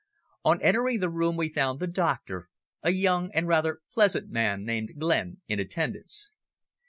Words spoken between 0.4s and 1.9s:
On entering the room we found the